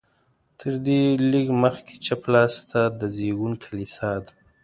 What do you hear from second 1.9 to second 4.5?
چپ لاس ته د زېږون کلیسا ده.